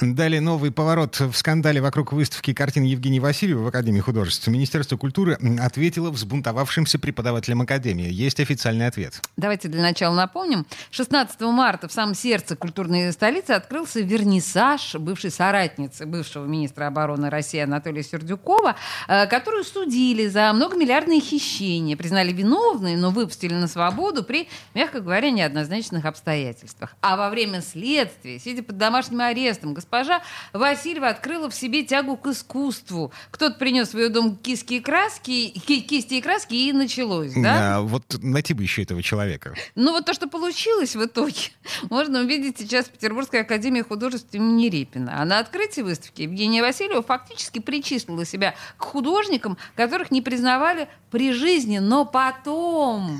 [0.00, 4.46] Далее новый поворот в скандале вокруг выставки картин Евгения Васильева в Академии художеств.
[4.46, 8.10] Министерство культуры ответило взбунтовавшимся преподавателям Академии.
[8.10, 9.22] Есть официальный ответ.
[9.38, 10.66] Давайте для начала напомним.
[10.90, 17.60] 16 марта в самом сердце культурной столицы открылся вернисаж бывшей соратницы бывшего министра обороны России
[17.60, 18.76] Анатолия Сердюкова,
[19.08, 25.30] э, которую судили за многомиллиардные хищения, признали виновной, но выпустили на свободу при, мягко говоря,
[25.30, 26.96] неоднозначных обстоятельствах.
[27.00, 30.22] А во время следствия, сидя под домашним арестом, госпожа
[30.52, 33.12] Васильева открыла в себе тягу к искусству.
[33.30, 37.76] Кто-то принес в ее дом киски и краски, ки кисти и краски, и началось, да?
[37.76, 39.54] А, вот найти бы еще этого человека.
[39.74, 41.50] Ну вот то, что получилось в итоге,
[41.90, 45.20] можно увидеть сейчас в Петербургской академии художеств имени Репина.
[45.20, 51.32] А на открытии выставки Евгения Васильева фактически причислила себя к художникам, которых не признавали при
[51.32, 53.18] жизни, но потом.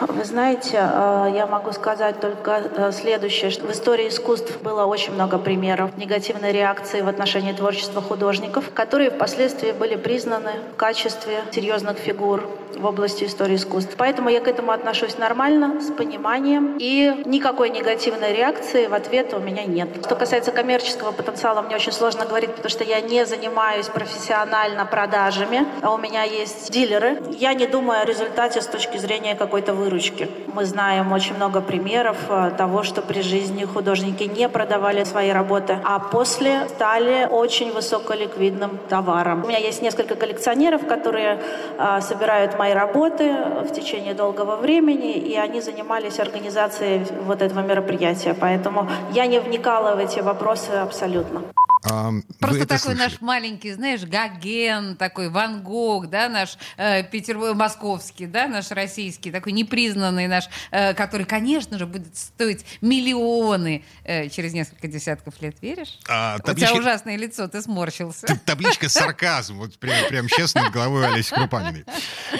[0.00, 5.12] Вы знаете, э, я могу сказать только э, следующее, что в истории искусств было очень
[5.12, 11.98] много примеров негативной реакции в отношении творчества художников, которые впоследствии были признаны в качестве серьезных
[11.98, 13.94] фигур в области истории искусств.
[13.96, 19.38] Поэтому я к этому отношусь нормально, с пониманием, и никакой негативной реакции в ответ у
[19.38, 19.88] меня нет.
[20.04, 25.66] Что касается коммерческого потенциала, мне очень сложно говорить, потому что я не занимаюсь профессионально продажами,
[25.82, 27.22] а у меня есть дилеры.
[27.38, 30.28] Я не думаю о результате с точки зрения какой-то выручки.
[30.52, 35.43] Мы знаем очень много примеров э, того, что при жизни художники не продавали свои работы,
[35.84, 39.44] а после стали очень высоколиквидным товаром.
[39.44, 41.40] У меня есть несколько коллекционеров, которые
[41.78, 48.34] э, собирают мои работы в течение долгого времени, и они занимались организацией вот этого мероприятия.
[48.38, 51.42] Поэтому я не вникала в эти вопросы абсолютно.
[51.84, 52.98] А, Просто такой слышали?
[52.98, 59.30] наш маленький, знаешь, Гоген, такой Ван Гог, да, наш э, Петербург, московский, да, наш российский,
[59.30, 65.56] такой непризнанный наш, э, который, конечно же, будет стоить миллионы э, через несколько десятков лет,
[65.60, 65.98] веришь?
[66.08, 66.72] А, табличка...
[66.72, 68.26] У тебя ужасное лицо, ты сморщился.
[68.46, 71.84] Табличка сарказм, вот прям, прям сейчас над головой Олеси Крупаниной.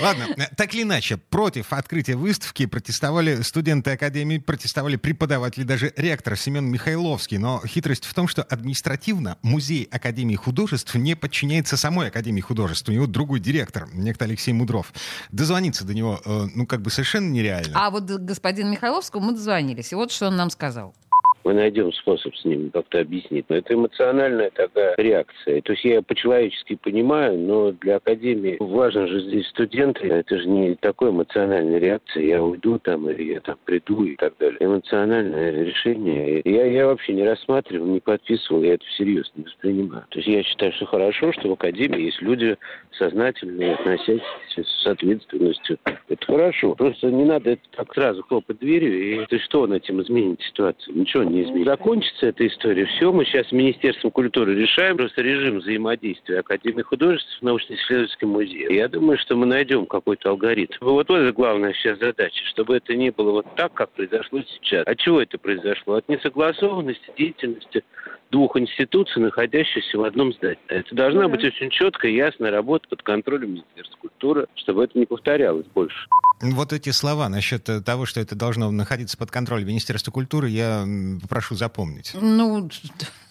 [0.00, 6.36] Ладно, э, так или иначе, против открытия выставки протестовали студенты Академии, протестовали преподаватели, даже ректор
[6.36, 12.40] Семен Михайловский, но хитрость в том, что административно музей Академии художеств не подчиняется самой Академии
[12.40, 12.88] художеств.
[12.88, 14.92] У него другой директор, некто Алексей Мудров.
[15.32, 17.72] Дозвониться до него, э, ну, как бы совершенно нереально.
[17.74, 19.92] А вот господин Михайловскому мы дозвонились.
[19.92, 20.94] И вот что он нам сказал
[21.44, 23.44] мы найдем способ с ним как-то объяснить.
[23.48, 25.60] Но это эмоциональная такая реакция.
[25.60, 30.08] То есть я по-человечески понимаю, но для Академии важно же здесь студенты.
[30.08, 32.24] Это же не такой эмоциональная реакция.
[32.24, 34.56] Я уйду там, или я там приду и так далее.
[34.60, 36.40] Эмоциональное решение.
[36.44, 40.04] Я, я вообще не рассматривал, не подписывал, я это всерьез не воспринимаю.
[40.10, 42.56] То есть я считаю, что хорошо, что в Академии есть люди
[42.98, 45.78] сознательные, относящиеся с ответственностью.
[46.08, 46.74] Это хорошо.
[46.74, 49.22] Просто не надо это так сразу хлопать дверью.
[49.22, 50.96] И то что он этим изменит ситуацию?
[50.96, 51.66] Ничего не изменить.
[51.66, 52.86] Закончится эта история.
[52.86, 58.72] Все, мы сейчас с Министерством культуры решаем просто режим взаимодействия Академии художеств с научно-исследовательским музеем.
[58.72, 60.74] Я думаю, что мы найдем какой-то алгоритм.
[60.80, 64.86] Вот это главная сейчас задача, чтобы это не было вот так, как произошло сейчас.
[64.86, 65.94] От чего это произошло?
[65.94, 67.82] От несогласованности деятельности
[68.30, 70.58] двух институций, находящихся в одном здании.
[70.68, 75.66] Это должна быть очень четкая, ясная работа под контролем Министерства культуры, чтобы это не повторялось
[75.72, 76.08] больше.
[76.40, 80.84] Вот эти слова насчет того, что это должно находиться под контролем Министерства культуры, я
[81.24, 82.12] попрошу запомнить.
[82.14, 82.68] Ну,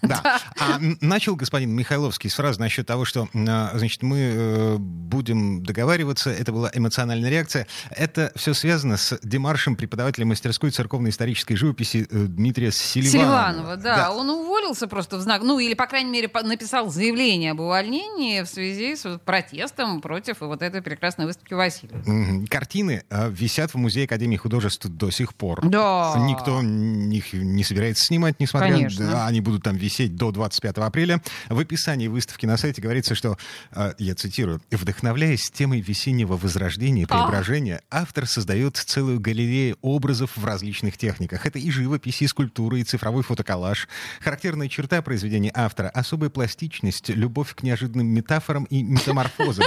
[0.04, 0.40] да.
[0.60, 6.52] А начал господин Михайловский сразу насчет того, что, а, значит, мы э, будем договариваться, это
[6.52, 7.68] была эмоциональная реакция.
[7.90, 13.12] Это все связано с демаршем преподавателя мастерской церковной исторической живописи э, Дмитрия Селиванова.
[13.12, 13.96] Селиванова, да.
[13.96, 14.12] да.
[14.12, 18.48] Он уволился просто в знак, ну, или, по крайней мере, написал заявление об увольнении в
[18.48, 22.46] связи с протестом против вот этой прекрасной выставки Васильева.
[22.48, 25.66] Картины а, висят в Музее Академии художеств до сих пор.
[25.68, 26.16] Да.
[26.18, 29.28] Никто их не собирается снимать, несмотря на...
[29.28, 31.22] Они будут там висеть до 25 апреля.
[31.50, 33.38] В описании выставки на сайте говорится, что,
[33.72, 40.46] э, я цитирую, «Вдохновляясь темой весеннего возрождения и преображения, автор создает целую галерею образов в
[40.46, 41.46] различных техниках.
[41.46, 43.88] Это и живопись, и скульптура, и цифровой фотоколлаж.
[44.22, 49.66] Характерная черта произведения автора— особая пластичность, любовь к неожиданным метафорам и метаморфозам.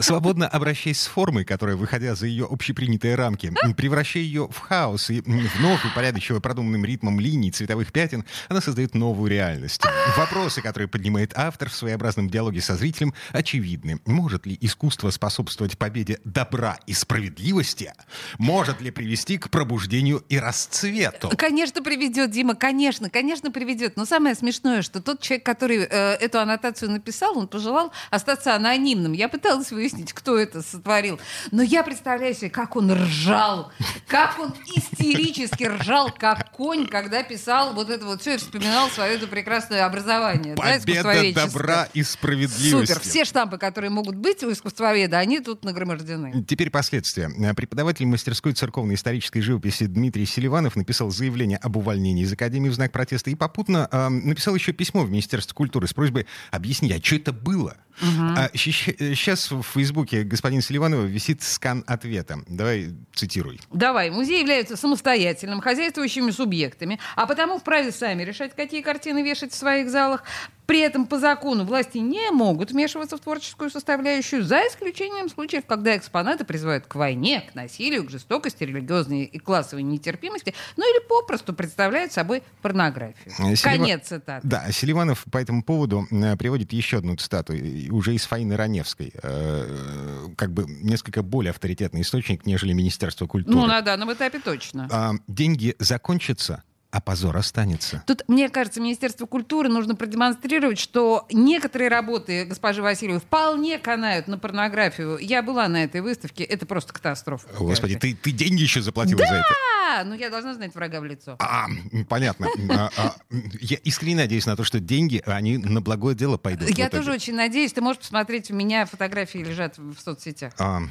[0.00, 5.20] Свободно обращаясь с формой, которая, выходя за ее общепринятые рамки, превращая ее в хаос и
[5.20, 9.82] вновь упорядочивая продуманным ритмом линий, цветовых пятен, она создает новую реальность.
[10.16, 14.00] Вопросы, которые поднимает автор в своеобразном диалоге со зрителем, очевидны.
[14.04, 17.92] Может ли искусство способствовать победе добра и справедливости?
[18.38, 21.30] Может ли привести к пробуждению и расцвету?
[21.36, 23.96] Конечно, приведет, Дима, конечно, конечно, приведет.
[23.96, 29.12] Но самое смешное, что тот человек, который э, эту аннотацию написал, он пожелал остаться анонимным.
[29.12, 31.20] Я пыталась выяснить, кто это сотворил.
[31.50, 33.72] Но я представляю себе, как он ржал,
[34.06, 38.88] как он истерически ржал, как конь, когда писал писал вот это вот все и вспоминал
[38.88, 40.54] свое это прекрасное образование.
[40.54, 42.92] Победа да, добра и справедливости.
[42.92, 43.00] Супер.
[43.00, 46.44] Все штампы, которые могут быть у искусствоведа, они тут нагромождены.
[46.44, 47.30] Теперь последствия.
[47.54, 52.92] Преподаватель мастерской церковной исторической живописи Дмитрий Селиванов написал заявление об увольнении из Академии в знак
[52.92, 57.16] протеста и попутно э, написал еще письмо в Министерство культуры с просьбой объяснить, а что
[57.16, 57.76] это было?
[58.00, 58.34] Угу.
[58.36, 62.40] А, сейчас в Фейсбуке господин Селиванова висит скан ответа.
[62.48, 63.60] Давай цитируй.
[63.72, 64.10] Давай.
[64.10, 69.90] Музей является самостоятельным, хозяйствующими субъектами, а потому вправе сами решать, какие картины вешать в своих
[69.90, 70.24] залах.
[70.66, 75.96] При этом по закону власти не могут вмешиваться в творческую составляющую, за исключением случаев, когда
[75.96, 81.52] экспонаты призывают к войне, к насилию, к жестокости, религиозной и классовой нетерпимости, ну или попросту
[81.52, 83.30] представляют собой порнографию.
[83.56, 83.56] Селива...
[83.62, 84.46] Конец цитаты.
[84.46, 87.52] Да, Селиванов по этому поводу э, приводит еще одну цитату,
[87.90, 93.56] уже из Фаины Раневской, э, как бы несколько более авторитетный источник, нежели Министерство культуры.
[93.56, 94.88] Ну, на данном этапе точно.
[94.90, 96.62] А, деньги закончатся,
[96.94, 98.04] а позор останется.
[98.06, 104.38] Тут, мне кажется, Министерству культуры нужно продемонстрировать, что некоторые работы госпожи Васильевой вполне канают на
[104.38, 105.18] порнографию.
[105.18, 107.48] Я была на этой выставке, это просто катастрофа.
[107.58, 109.26] Господи, ты, ты деньги еще заплатила да!
[109.26, 109.48] за это?
[109.84, 111.36] Да, ну я должна знать врага в лицо.
[111.40, 111.66] А,
[112.08, 112.46] понятно.
[112.70, 113.14] А, а,
[113.60, 116.70] я искренне надеюсь на то, что деньги, они на благое дело пойдут.
[116.70, 117.72] Я тоже очень надеюсь.
[117.72, 120.52] Ты можешь посмотреть, у меня фотографии лежат в соцсетях.
[120.58, 120.82] А,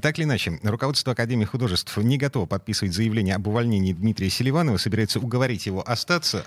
[0.00, 5.20] так или иначе, руководство Академии художеств не готово подписывать заявление об увольнении Дмитрия Селиванова, собирается
[5.20, 6.44] уговорить его остаться.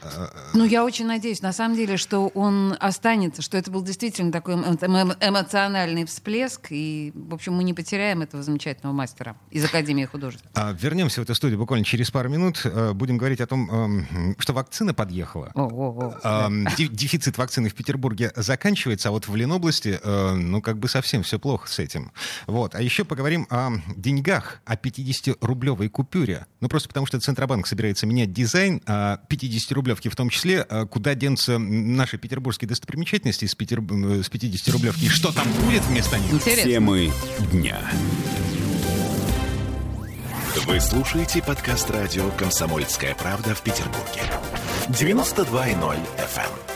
[0.53, 4.55] Ну, я очень надеюсь, на самом деле, что он останется, что это был действительно такой
[4.55, 10.45] эмоциональный всплеск, и, в общем, мы не потеряем этого замечательного мастера из Академии художеств.
[10.53, 12.61] А, вернемся в эту студию буквально через пару минут.
[12.65, 15.51] Э, будем говорить о том, что вакцина подъехала.
[15.53, 16.49] О, о, о.
[16.77, 21.67] Дефицит вакцины в Петербурге заканчивается, а вот в Ленобласти, ну, как бы совсем все плохо
[21.69, 22.11] с этим.
[22.47, 22.75] Вот.
[22.75, 26.45] А еще поговорим о деньгах, о 50-рублевой купюре.
[26.61, 28.94] Ну, просто потому что Центробанк собирается менять дизайн, а
[29.30, 33.80] 50-рублевки в том числе, э, куда денутся наши петербургские достопримечательности с, Петер...
[33.80, 36.33] с 50-рублевки, и что там будет вместо них?
[36.33, 36.71] Интересно.
[36.71, 37.12] Темы
[37.51, 37.80] дня.
[40.65, 44.21] Вы слушаете подкаст радио «Комсомольская правда» в Петербурге.
[44.88, 46.75] 92.0 FM.